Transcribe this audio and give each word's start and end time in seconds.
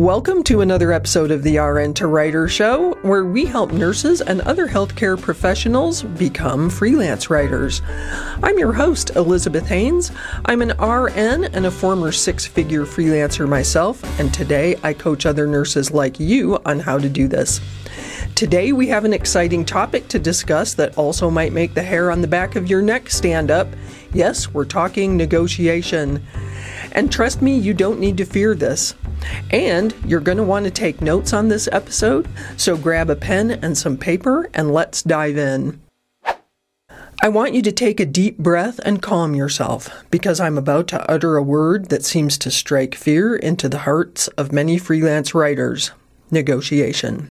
Welcome 0.00 0.44
to 0.44 0.62
another 0.62 0.92
episode 0.92 1.30
of 1.30 1.42
the 1.42 1.58
RN 1.58 1.92
to 1.92 2.06
Writer 2.06 2.48
Show, 2.48 2.94
where 3.02 3.26
we 3.26 3.44
help 3.44 3.70
nurses 3.70 4.22
and 4.22 4.40
other 4.40 4.66
healthcare 4.66 5.20
professionals 5.20 6.02
become 6.04 6.70
freelance 6.70 7.28
writers. 7.28 7.82
I'm 8.42 8.58
your 8.58 8.72
host, 8.72 9.10
Elizabeth 9.14 9.68
Hanes. 9.68 10.10
I'm 10.46 10.62
an 10.62 10.70
RN 10.78 11.44
and 11.44 11.66
a 11.66 11.70
former 11.70 12.12
six 12.12 12.46
figure 12.46 12.86
freelancer 12.86 13.46
myself, 13.46 14.02
and 14.18 14.32
today 14.32 14.74
I 14.82 14.94
coach 14.94 15.26
other 15.26 15.46
nurses 15.46 15.90
like 15.90 16.18
you 16.18 16.58
on 16.64 16.80
how 16.80 16.96
to 16.96 17.10
do 17.10 17.28
this. 17.28 17.60
Today 18.34 18.72
we 18.72 18.86
have 18.88 19.04
an 19.04 19.12
exciting 19.12 19.66
topic 19.66 20.08
to 20.08 20.18
discuss 20.18 20.72
that 20.72 20.96
also 20.96 21.28
might 21.28 21.52
make 21.52 21.74
the 21.74 21.82
hair 21.82 22.10
on 22.10 22.22
the 22.22 22.26
back 22.26 22.56
of 22.56 22.70
your 22.70 22.80
neck 22.80 23.10
stand 23.10 23.50
up. 23.50 23.68
Yes, 24.12 24.52
we're 24.52 24.64
talking 24.64 25.16
negotiation. 25.16 26.22
And 26.92 27.12
trust 27.12 27.40
me, 27.40 27.56
you 27.56 27.74
don't 27.74 28.00
need 28.00 28.16
to 28.16 28.24
fear 28.24 28.54
this. 28.54 28.94
And 29.50 29.94
you're 30.04 30.20
going 30.20 30.38
to 30.38 30.44
want 30.44 30.64
to 30.64 30.70
take 30.70 31.00
notes 31.00 31.32
on 31.32 31.48
this 31.48 31.68
episode, 31.70 32.28
so 32.56 32.76
grab 32.76 33.10
a 33.10 33.16
pen 33.16 33.50
and 33.50 33.76
some 33.76 33.96
paper 33.96 34.48
and 34.54 34.72
let's 34.72 35.02
dive 35.02 35.36
in. 35.36 35.80
I 37.22 37.28
want 37.28 37.52
you 37.52 37.60
to 37.62 37.72
take 37.72 38.00
a 38.00 38.06
deep 38.06 38.38
breath 38.38 38.80
and 38.82 39.02
calm 39.02 39.34
yourself 39.34 40.04
because 40.10 40.40
I'm 40.40 40.56
about 40.56 40.88
to 40.88 41.10
utter 41.10 41.36
a 41.36 41.42
word 41.42 41.90
that 41.90 42.04
seems 42.04 42.38
to 42.38 42.50
strike 42.50 42.94
fear 42.94 43.36
into 43.36 43.68
the 43.68 43.80
hearts 43.80 44.28
of 44.28 44.52
many 44.52 44.78
freelance 44.78 45.34
writers 45.34 45.90
negotiation. 46.30 47.28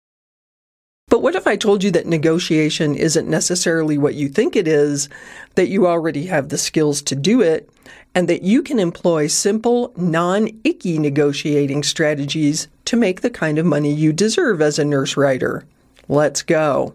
But 1.13 1.21
what 1.21 1.35
if 1.35 1.47
I 1.47 1.57
told 1.57 1.85
you 1.85 1.91
that 1.91 2.07
negotiation 2.07 2.95
isn't 2.95 3.29
necessarily 3.29 3.99
what 3.99 4.15
you 4.15 4.31
think 4.31 4.57
it 4.57 4.67
is, 4.67 5.11
that 5.57 5.69
you 5.69 5.87
already 5.87 6.25
have 6.29 6.49
the 6.49 6.57
skills 6.57 7.03
to 7.03 7.15
do 7.15 7.43
it, 7.43 7.69
and 8.15 8.29
that 8.31 8.45
you 8.45 8.63
can 8.63 8.79
employ 8.79 9.27
simple, 9.27 9.93
non 9.95 10.49
icky 10.65 10.99
negotiating 10.99 11.83
strategies 11.83 12.67
to 12.87 12.97
make 12.97 13.21
the 13.21 13.29
kind 13.29 13.59
of 13.59 13.67
money 13.67 13.93
you 13.93 14.15
deserve 14.15 14.63
as 14.63 14.79
a 14.79 14.87
nurse 14.87 15.15
writer. 15.15 15.67
Let's 16.09 16.41
go. 16.41 16.95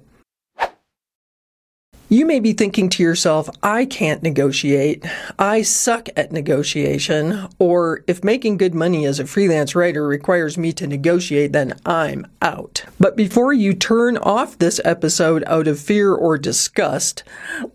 You 2.09 2.25
may 2.25 2.39
be 2.39 2.53
thinking 2.53 2.87
to 2.91 3.03
yourself, 3.03 3.49
I 3.61 3.83
can't 3.83 4.23
negotiate. 4.23 5.03
I 5.37 5.61
suck 5.61 6.07
at 6.15 6.31
negotiation. 6.31 7.49
Or 7.59 8.05
if 8.07 8.23
making 8.23 8.55
good 8.55 8.73
money 8.73 9.05
as 9.05 9.19
a 9.19 9.27
freelance 9.27 9.75
writer 9.75 10.07
requires 10.07 10.57
me 10.57 10.71
to 10.73 10.87
negotiate, 10.87 11.51
then 11.51 11.77
I'm 11.85 12.25
out. 12.41 12.85
But 12.97 13.17
before 13.17 13.51
you 13.51 13.73
turn 13.73 14.15
off 14.19 14.57
this 14.57 14.79
episode 14.85 15.43
out 15.47 15.67
of 15.67 15.81
fear 15.81 16.13
or 16.13 16.37
disgust, 16.37 17.25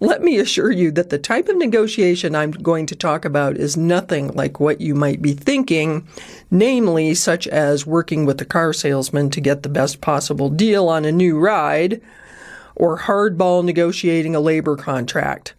let 0.01 0.23
me 0.23 0.39
assure 0.39 0.73
you 0.73 0.91
that 0.93 1.11
the 1.11 1.19
type 1.19 1.51
of 1.51 1.59
negotiation 1.59 2.35
I'm 2.35 2.53
going 2.53 2.87
to 2.87 2.97
talk 2.97 3.27
about 3.27 3.59
is 3.59 3.77
nothing 3.77 4.29
like 4.29 4.59
what 4.59 4.81
you 4.81 4.95
might 4.95 5.21
be 5.21 5.35
thinking, 5.35 6.09
namely, 6.51 7.13
such 7.13 7.47
as 7.49 7.87
working 7.87 8.25
with 8.25 8.41
a 8.41 8.47
car 8.47 8.73
salesman 8.73 9.29
to 9.29 9.43
get 9.43 9.63
the 9.63 9.69
best 9.69 10.01
possible 10.01 10.49
deal 10.49 10.89
on 10.89 11.05
a 11.05 11.13
new 11.13 11.39
ride 11.39 12.01
or 12.75 13.01
hardball 13.01 13.65
negotiating 13.65 14.35
a 14.35 14.41
labor 14.41 14.77
contract. 14.77 15.55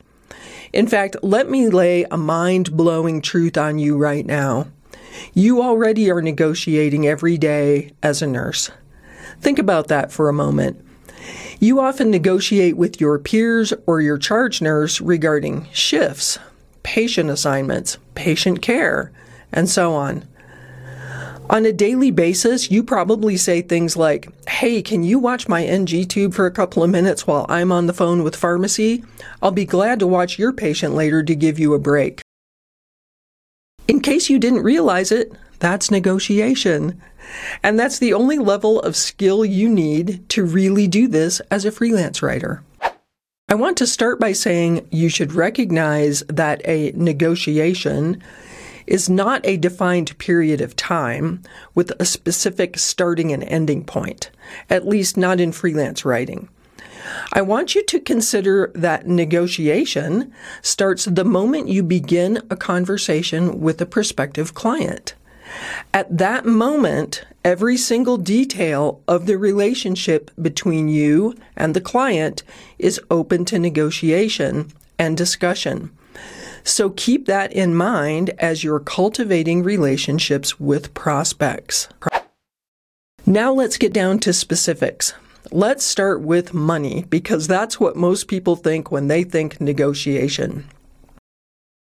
In 0.71 0.87
fact, 0.87 1.15
let 1.21 1.49
me 1.49 1.69
lay 1.69 2.03
a 2.05 2.17
mind 2.17 2.75
blowing 2.75 3.21
truth 3.21 3.57
on 3.57 3.77
you 3.77 3.97
right 3.97 4.25
now. 4.25 4.67
You 5.33 5.61
already 5.61 6.09
are 6.09 6.21
negotiating 6.21 7.07
every 7.07 7.37
day 7.37 7.91
as 8.01 8.21
a 8.21 8.27
nurse. 8.27 8.71
Think 9.39 9.59
about 9.59 9.87
that 9.89 10.11
for 10.11 10.29
a 10.29 10.33
moment. 10.33 10.83
You 11.59 11.79
often 11.79 12.09
negotiate 12.09 12.75
with 12.75 12.99
your 12.99 13.19
peers 13.19 13.73
or 13.85 14.01
your 14.01 14.17
charge 14.17 14.61
nurse 14.61 14.99
regarding 14.99 15.67
shifts, 15.71 16.39
patient 16.81 17.29
assignments, 17.29 17.97
patient 18.15 18.61
care, 18.61 19.11
and 19.51 19.69
so 19.69 19.93
on. 19.93 20.27
On 21.53 21.67
a 21.67 21.71
daily 21.71 22.09
basis, 22.09 22.71
you 22.71 22.81
probably 22.81 23.37
say 23.37 23.61
things 23.61 23.95
like, 23.95 24.27
Hey, 24.49 24.81
can 24.81 25.03
you 25.03 25.19
watch 25.19 25.47
my 25.47 25.63
NG 25.63 26.07
tube 26.07 26.33
for 26.33 26.47
a 26.47 26.51
couple 26.51 26.81
of 26.81 26.89
minutes 26.89 27.27
while 27.27 27.45
I'm 27.47 27.71
on 27.71 27.85
the 27.85 27.93
phone 27.93 28.23
with 28.23 28.35
pharmacy? 28.35 29.03
I'll 29.39 29.51
be 29.51 29.63
glad 29.63 29.99
to 29.99 30.07
watch 30.07 30.39
your 30.39 30.51
patient 30.51 30.95
later 30.95 31.21
to 31.21 31.35
give 31.35 31.59
you 31.59 31.75
a 31.75 31.79
break. 31.79 32.23
In 33.87 33.99
case 33.99 34.31
you 34.31 34.39
didn't 34.39 34.63
realize 34.63 35.11
it, 35.11 35.31
that's 35.59 35.91
negotiation. 35.91 36.99
And 37.61 37.79
that's 37.79 37.99
the 37.99 38.15
only 38.15 38.39
level 38.39 38.79
of 38.79 38.95
skill 38.95 39.45
you 39.45 39.69
need 39.69 40.27
to 40.29 40.43
really 40.43 40.87
do 40.87 41.07
this 41.07 41.39
as 41.51 41.65
a 41.65 41.71
freelance 41.71 42.23
writer. 42.23 42.63
I 43.47 43.53
want 43.53 43.77
to 43.77 43.85
start 43.85 44.19
by 44.19 44.31
saying 44.31 44.87
you 44.89 45.07
should 45.07 45.33
recognize 45.33 46.21
that 46.29 46.67
a 46.67 46.93
negotiation 46.95 48.23
is 48.87 49.09
not 49.09 49.41
a 49.45 49.57
defined 49.57 50.17
period 50.17 50.61
of 50.61 50.75
time 50.75 51.41
with 51.75 51.91
a 51.99 52.05
specific 52.05 52.77
starting 52.77 53.31
and 53.31 53.43
ending 53.43 53.83
point, 53.83 54.29
at 54.69 54.87
least 54.87 55.17
not 55.17 55.39
in 55.39 55.51
freelance 55.51 56.05
writing. 56.05 56.49
I 57.33 57.41
want 57.41 57.75
you 57.75 57.83
to 57.83 57.99
consider 57.99 58.71
that 58.75 59.07
negotiation 59.07 60.31
starts 60.61 61.05
the 61.05 61.25
moment 61.25 61.67
you 61.67 61.83
begin 61.83 62.41
a 62.49 62.55
conversation 62.55 63.59
with 63.59 63.81
a 63.81 63.85
prospective 63.85 64.53
client. 64.53 65.15
At 65.93 66.17
that 66.17 66.45
moment, 66.45 67.25
every 67.43 67.77
single 67.77 68.17
detail 68.17 69.01
of 69.07 69.25
the 69.25 69.37
relationship 69.37 70.31
between 70.41 70.87
you 70.87 71.35
and 71.55 71.73
the 71.73 71.81
client 71.81 72.43
is 72.79 73.01
open 73.11 73.45
to 73.45 73.59
negotiation 73.59 74.71
and 74.97 75.17
discussion. 75.17 75.91
So 76.63 76.89
keep 76.91 77.25
that 77.25 77.51
in 77.51 77.75
mind 77.75 78.31
as 78.39 78.63
you're 78.63 78.79
cultivating 78.79 79.63
relationships 79.63 80.59
with 80.59 80.93
prospects. 80.93 81.89
Now 83.25 83.53
let's 83.53 83.77
get 83.77 83.93
down 83.93 84.19
to 84.19 84.33
specifics. 84.33 85.13
Let's 85.51 85.83
start 85.83 86.21
with 86.21 86.53
money 86.53 87.05
because 87.09 87.47
that's 87.47 87.79
what 87.79 87.95
most 87.95 88.27
people 88.27 88.55
think 88.55 88.91
when 88.91 89.07
they 89.07 89.23
think 89.23 89.59
negotiation. 89.59 90.65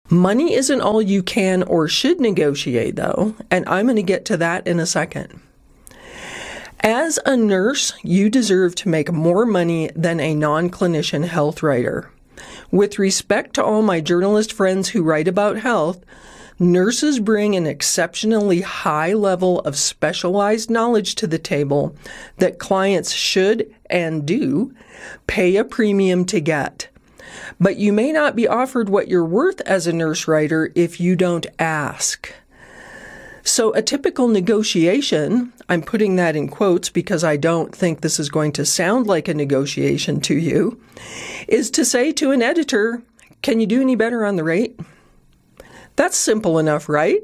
Money 0.10 0.54
isn't 0.54 0.82
all 0.82 1.02
you 1.02 1.24
can 1.24 1.64
or 1.64 1.88
should 1.88 2.20
negotiate, 2.20 2.96
though, 2.96 3.36
and 3.50 3.68
I'm 3.68 3.86
going 3.86 3.96
to 3.96 4.04
get 4.04 4.26
to 4.26 4.38
that 4.38 4.68
in 4.68 4.80
a 4.80 4.86
second. 4.86 5.40
As 6.82 7.18
a 7.26 7.38
nurse, 7.38 7.94
you 8.04 8.30
deserve 8.30 8.76
to 8.76 8.90
make 8.90 9.12
more 9.12 9.46
money 9.46 9.90
than 9.96 10.20
a 10.20 10.36
non 10.36 10.70
clinician 10.70 11.26
health 11.26 11.64
writer. 11.64 12.12
With 12.72 13.00
respect 13.00 13.54
to 13.56 13.64
all 13.64 13.82
my 13.82 14.02
journalist 14.02 14.54
friends 14.54 14.90
who 14.90 15.04
write 15.04 15.28
about 15.28 15.58
health, 15.58 16.04
nurses 16.60 17.20
bring 17.20 17.56
an 17.56 17.66
exceptionally 17.68 18.62
high 18.62 19.14
level 19.14 19.60
of 19.62 19.78
specialized 19.78 20.70
knowledge 20.70 21.16
to 21.16 21.28
the 21.28 21.40
table 21.40 21.96
that 22.38 22.60
clients 22.60 23.12
should 23.12 23.74
and 23.90 24.26
do 24.26 24.74
pay 25.28 25.56
a 25.56 25.64
premium 25.64 26.26
to 26.26 26.40
get. 26.40 26.88
But 27.60 27.78
you 27.78 27.94
may 27.94 28.12
not 28.12 28.36
be 28.36 28.48
offered 28.48 28.90
what 28.90 29.08
you're 29.08 29.26
worth 29.26 29.62
as 29.62 29.88
a 29.88 29.94
nurse 29.94 30.28
writer 30.28 30.72
if 30.76 31.00
you 31.00 31.16
don't 31.16 31.48
ask. 31.60 32.32
So, 33.46 33.74
a 33.74 33.82
typical 33.82 34.30
negotiation, 34.30 35.52
I'm 35.68 35.82
putting 35.82 36.16
that 36.16 36.36
in 36.36 36.48
quotes 36.48 36.90
because 36.90 37.26
I 37.26 37.36
don't 37.36 37.76
think 37.76 38.00
this 38.00 38.18
is 38.18 38.30
going 38.30 38.54
to 38.54 38.66
sound 38.66 39.06
like 39.06 39.28
a 39.28 39.34
negotiation 39.34 40.22
to 40.22 40.36
you, 40.36 40.82
is 41.50 41.70
to 41.72 41.84
say 41.84 42.14
to 42.14 42.32
an 42.32 42.42
editor, 42.42 43.04
Can 43.42 43.60
you 43.60 43.68
do 43.68 43.82
any 43.82 43.96
better 43.96 44.26
on 44.26 44.38
the 44.38 44.46
rate? 44.46 44.80
That's 45.98 46.16
simple 46.16 46.58
enough, 46.58 46.88
right? 46.88 47.22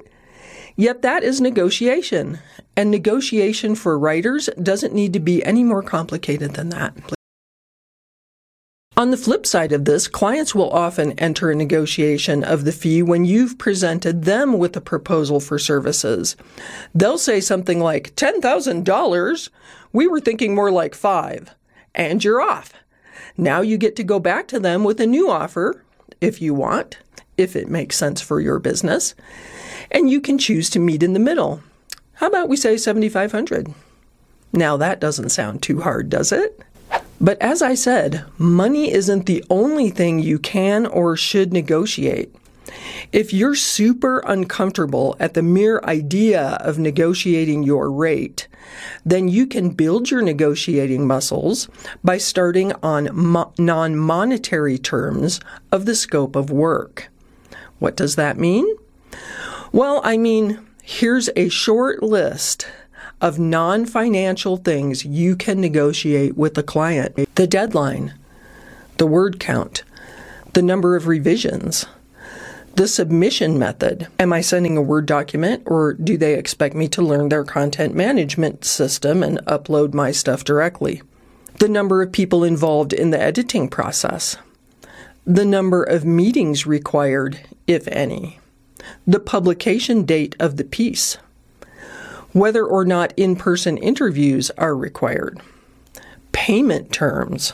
Yet 0.76 1.02
that 1.04 1.24
is 1.24 1.40
negotiation. 1.40 2.40
And 2.76 2.92
negotiation 2.92 3.76
for 3.76 3.98
writers 3.98 4.50
doesn't 4.62 4.94
need 4.94 5.14
to 5.14 5.20
be 5.20 5.44
any 5.44 5.64
more 5.64 5.84
complicated 5.84 6.54
than 6.54 6.70
that. 6.70 6.96
On 9.00 9.12
the 9.12 9.18
flip 9.18 9.46
side 9.46 9.72
of 9.72 9.86
this, 9.86 10.10
clients 10.10 10.54
will 10.54 10.70
often 10.72 11.14
enter 11.14 11.50
a 11.50 11.56
negotiation 11.56 12.44
of 12.44 12.66
the 12.66 12.74
fee 12.74 13.02
when 13.02 13.24
you've 13.24 13.58
presented 13.58 14.26
them 14.26 14.58
with 14.58 14.76
a 14.76 14.82
proposal 14.82 15.40
for 15.40 15.58
services. 15.58 16.36
They'll 16.94 17.18
say 17.18 17.40
something 17.40 17.80
like, 17.80 18.14
$10,000? 18.18 19.50
We 19.94 20.06
were 20.06 20.20
thinking 20.20 20.54
more 20.54 20.70
like 20.70 20.96
five. 20.96 21.56
And 21.96 22.22
you're 22.22 22.42
off. 22.42 22.74
Now 23.38 23.62
you 23.62 23.78
get 23.78 23.96
to 23.96 24.04
go 24.04 24.20
back 24.20 24.50
to 24.50 24.60
them 24.60 24.84
with 24.84 25.00
a 25.00 25.08
new 25.08 25.32
offer, 25.32 25.82
if 26.20 26.42
you 26.42 26.54
want, 26.54 26.98
if 27.38 27.56
it 27.56 27.70
makes 27.70 27.96
sense 27.96 28.20
for 28.20 28.42
your 28.42 28.60
business. 28.60 29.16
And 29.92 30.10
you 30.10 30.20
can 30.20 30.38
choose 30.38 30.70
to 30.72 30.80
meet 30.80 31.04
in 31.04 31.14
the 31.14 31.20
middle. 31.20 31.64
How 32.16 32.28
about 32.28 32.50
we 32.50 32.58
say 32.58 32.76
7500 32.76 33.74
Now 34.52 34.76
that 34.76 35.00
doesn't 35.00 35.30
sound 35.30 35.64
too 35.64 35.80
hard, 35.80 36.10
does 36.10 36.34
it? 36.34 36.62
But 37.22 37.42
as 37.42 37.62
I 37.62 37.76
said, 37.76 38.24
money 38.38 38.92
isn't 38.92 39.26
the 39.26 39.44
only 39.50 39.90
thing 39.90 40.20
you 40.20 40.40
can 40.40 40.86
or 40.86 41.18
should 41.18 41.52
negotiate. 41.52 42.34
If 43.12 43.34
you're 43.34 43.56
super 43.56 44.20
uncomfortable 44.20 45.16
at 45.20 45.34
the 45.34 45.42
mere 45.42 45.82
idea 45.84 46.58
of 46.62 46.78
negotiating 46.78 47.64
your 47.64 47.92
rate, 47.92 48.48
then 49.04 49.28
you 49.28 49.48
can 49.48 49.72
build 49.72 50.12
your 50.12 50.22
negotiating 50.22 51.08
muscles 51.08 51.68
by 52.04 52.18
starting 52.18 52.74
on 52.84 53.10
mo- 53.12 53.54
non 53.58 53.96
monetary 53.96 54.78
terms 54.78 55.40
of 55.72 55.86
the 55.86 55.96
scope 55.96 56.36
of 56.36 56.52
work. 56.52 57.10
What 57.80 57.96
does 57.96 58.16
that 58.16 58.38
mean? 58.38 58.68
Well, 59.72 60.02
I 60.04 60.18
mean, 60.18 60.60
here's 60.84 61.30
a 61.36 61.50
short 61.50 62.04
list 62.04 62.68
of 63.22 63.40
non 63.40 63.86
financial 63.86 64.58
things 64.58 65.06
you 65.06 65.36
can 65.36 65.60
negotiate 65.60 66.38
with 66.38 66.54
the 66.54 66.64
client 66.64 67.16
the 67.36 67.48
deadline, 67.48 68.14
the 68.98 69.08
word 69.08 69.40
count, 69.40 69.84
the 70.54 70.62
number 70.62 70.96
of 70.96 71.08
revisions, 71.08 71.86
the 72.76 72.88
submission 72.88 73.60
method. 73.60 74.08
Am 74.20 74.32
I 74.32 74.42
sending 74.42 74.78
a 74.78 74.82
Word 74.82 75.06
document 75.06 75.64
or 75.66 75.94
do 75.94 76.18
they 76.18 76.36
expect 76.36 76.76
me 76.76 76.88
to 76.90 77.02
learn 77.02 77.28
their 77.28 77.44
content 77.44 77.94
management 77.94 78.64
system 78.64 79.22
and 79.22 79.40
upload 79.46 79.94
my 79.94 80.12
stuff 80.12 80.44
directly? 80.46 81.02
The 81.60 81.68
number 81.68 82.02
of 82.02 82.14
people 82.14 82.44
involved 82.44 82.94
in 82.94 83.10
the 83.10 83.22
editing 83.22 83.68
process, 83.68 84.38
the 85.26 85.44
number 85.44 85.84
of 85.84 86.06
meetings 86.06 86.66
required, 86.66 87.42
if 87.68 87.86
any, 87.90 88.40
the 89.06 89.20
publication 89.20 90.06
date 90.06 90.38
of 90.40 90.56
the 90.56 90.64
piece, 90.64 91.18
whether 92.34 92.66
or 92.66 92.86
not 92.86 93.14
in 93.18 93.36
person 93.36 93.78
interviews 93.78 94.52
are 94.58 94.76
required, 94.76 95.40
payment 96.32 96.92
terms, 96.92 97.54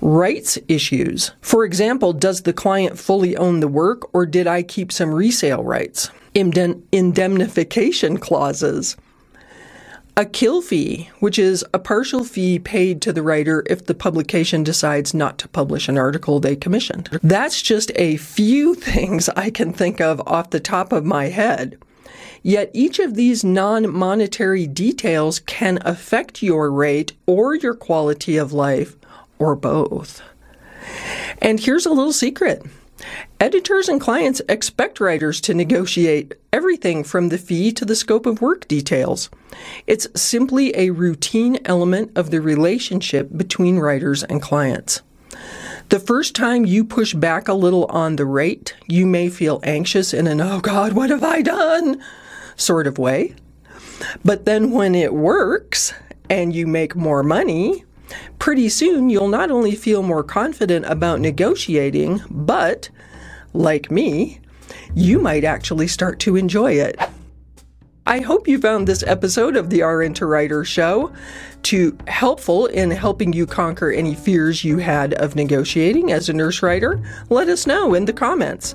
rights 0.00 0.58
issues. 0.68 1.32
For 1.40 1.64
example, 1.64 2.12
does 2.12 2.42
the 2.42 2.52
client 2.52 2.98
fully 2.98 3.36
own 3.36 3.60
the 3.60 3.68
work 3.68 4.12
or 4.14 4.26
did 4.26 4.46
I 4.46 4.62
keep 4.62 4.92
some 4.92 5.14
resale 5.14 5.62
rights? 5.62 6.10
indemnification 6.34 8.16
clauses. 8.18 8.96
A 10.16 10.24
kill 10.24 10.60
fee, 10.60 11.10
which 11.20 11.38
is 11.38 11.64
a 11.72 11.78
partial 11.78 12.24
fee 12.24 12.58
paid 12.58 13.00
to 13.02 13.12
the 13.12 13.22
writer 13.22 13.64
if 13.70 13.86
the 13.86 13.94
publication 13.94 14.62
decides 14.62 15.14
not 15.14 15.38
to 15.38 15.48
publish 15.48 15.88
an 15.88 15.96
article 15.96 16.40
they 16.40 16.56
commissioned. 16.56 17.08
That's 17.22 17.62
just 17.62 17.90
a 17.94 18.16
few 18.16 18.74
things 18.76 19.28
I 19.30 19.50
can 19.50 19.72
think 19.72 20.00
of 20.00 20.20
off 20.26 20.50
the 20.50 20.60
top 20.60 20.92
of 20.92 21.04
my 21.04 21.26
head. 21.26 21.78
Yet 22.42 22.70
each 22.72 22.98
of 22.98 23.14
these 23.14 23.44
non 23.44 23.92
monetary 23.92 24.66
details 24.66 25.40
can 25.40 25.78
affect 25.82 26.42
your 26.42 26.70
rate 26.70 27.12
or 27.26 27.54
your 27.54 27.74
quality 27.74 28.36
of 28.36 28.52
life 28.52 28.96
or 29.38 29.54
both. 29.54 30.22
And 31.38 31.60
here's 31.60 31.86
a 31.86 31.90
little 31.90 32.12
secret. 32.12 32.62
Editors 33.38 33.88
and 33.88 34.00
clients 34.00 34.42
expect 34.48 35.00
writers 35.00 35.40
to 35.42 35.54
negotiate 35.54 36.34
everything 36.52 37.02
from 37.02 37.28
the 37.28 37.38
fee 37.38 37.72
to 37.72 37.84
the 37.84 37.96
scope 37.96 38.26
of 38.26 38.42
work 38.42 38.68
details. 38.68 39.30
It's 39.86 40.06
simply 40.14 40.76
a 40.76 40.90
routine 40.90 41.58
element 41.64 42.12
of 42.16 42.30
the 42.30 42.42
relationship 42.42 43.30
between 43.34 43.78
writers 43.78 44.22
and 44.22 44.42
clients. 44.42 45.00
The 45.90 46.00
first 46.00 46.34
time 46.34 46.64
you 46.64 46.84
push 46.84 47.14
back 47.14 47.48
a 47.48 47.54
little 47.54 47.84
on 47.86 48.16
the 48.16 48.24
rate, 48.24 48.74
you 48.86 49.06
may 49.06 49.28
feel 49.28 49.60
anxious 49.62 50.14
in 50.14 50.26
an, 50.26 50.40
oh 50.40 50.60
God, 50.60 50.92
what 50.92 51.10
have 51.10 51.24
I 51.24 51.42
done? 51.42 52.02
sort 52.56 52.86
of 52.86 52.98
way. 52.98 53.34
But 54.24 54.44
then 54.44 54.70
when 54.70 54.94
it 54.94 55.14
works 55.14 55.94
and 56.28 56.54
you 56.54 56.66
make 56.66 56.94
more 56.94 57.22
money, 57.22 57.84
Pretty 58.38 58.68
soon, 58.68 59.10
you'll 59.10 59.28
not 59.28 59.50
only 59.50 59.74
feel 59.74 60.02
more 60.02 60.24
confident 60.24 60.86
about 60.86 61.20
negotiating, 61.20 62.22
but, 62.30 62.88
like 63.52 63.90
me, 63.90 64.40
you 64.94 65.18
might 65.18 65.44
actually 65.44 65.86
start 65.86 66.18
to 66.20 66.36
enjoy 66.36 66.72
it. 66.72 66.98
I 68.06 68.20
hope 68.20 68.48
you 68.48 68.58
found 68.58 68.88
this 68.88 69.02
episode 69.02 69.56
of 69.56 69.70
the 69.70 69.82
RN 69.82 70.14
to 70.14 70.26
Writer 70.26 70.64
show 70.64 71.12
to 71.64 71.96
helpful 72.06 72.66
in 72.66 72.90
helping 72.90 73.32
you 73.32 73.46
conquer 73.46 73.90
any 73.90 74.14
fears 74.14 74.64
you 74.64 74.78
had 74.78 75.14
of 75.14 75.36
negotiating 75.36 76.10
as 76.10 76.28
a 76.28 76.32
nurse 76.32 76.62
writer. 76.62 77.00
Let 77.28 77.48
us 77.48 77.66
know 77.66 77.94
in 77.94 78.06
the 78.06 78.12
comments. 78.12 78.74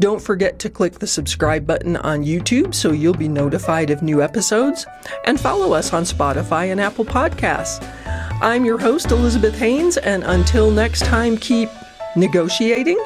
Don't 0.00 0.20
forget 0.20 0.58
to 0.60 0.70
click 0.70 0.98
the 0.98 1.06
subscribe 1.06 1.66
button 1.66 1.96
on 1.98 2.24
YouTube 2.24 2.74
so 2.74 2.92
you'll 2.92 3.14
be 3.14 3.28
notified 3.28 3.90
of 3.90 4.02
new 4.02 4.22
episodes 4.22 4.86
and 5.24 5.40
follow 5.40 5.72
us 5.72 5.92
on 5.92 6.02
Spotify 6.02 6.72
and 6.72 6.80
Apple 6.80 7.04
Podcasts. 7.04 7.86
I'm 8.42 8.64
your 8.64 8.78
host, 8.78 9.10
Elizabeth 9.10 9.56
Hanes, 9.58 9.96
and 9.96 10.22
until 10.24 10.70
next 10.70 11.04
time, 11.04 11.36
keep 11.36 11.70
negotiating 12.16 13.02